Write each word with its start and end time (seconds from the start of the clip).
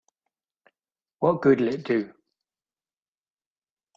What 1.19 1.43
good'll 1.43 1.67
it 1.67 1.83
do? 1.83 2.11